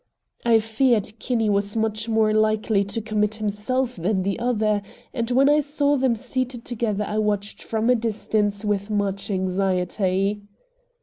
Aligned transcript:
I 0.43 0.57
feared 0.57 1.19
Kinney 1.19 1.47
was 1.47 1.75
much 1.75 2.09
more 2.09 2.33
likely 2.33 2.83
to 2.85 3.01
commit 3.03 3.35
himself 3.35 3.97
than 3.97 4.23
the 4.23 4.39
other, 4.39 4.81
and 5.13 5.29
when 5.29 5.47
I 5.47 5.59
saw 5.59 5.95
them 5.95 6.15
seated 6.15 6.65
together 6.65 7.03
I 7.07 7.19
watched 7.19 7.61
from 7.61 7.87
a 7.87 7.93
distance 7.95 8.65
with 8.65 8.89
much 8.89 9.29
anxiety. 9.29 10.41